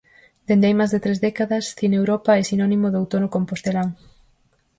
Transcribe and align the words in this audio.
Dende 0.47 0.65
hai 0.67 0.75
máis 0.77 0.91
de 0.93 1.03
tres 1.05 1.19
décadas, 1.27 1.65
Cineuropa 1.79 2.31
é 2.41 2.43
sinónimo 2.51 2.87
do 2.89 2.97
outono 3.03 3.27
compostelán. 3.35 3.87